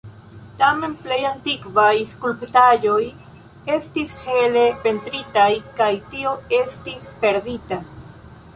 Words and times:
Tamen, 0.59 0.93
plej 1.01 1.17
antikvaj 1.31 1.91
skulptaĵoj 2.13 3.03
estis 3.75 4.15
hele 4.23 4.65
pentritaj, 4.87 5.49
kaj 5.83 5.93
tio 6.15 6.35
estis 6.65 7.09
perdita. 7.25 7.83